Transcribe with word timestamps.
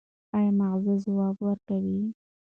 ایا 0.35 0.51
مغز 0.59 0.87
ځواب 1.03 1.35
ورکوي؟ 1.45 2.01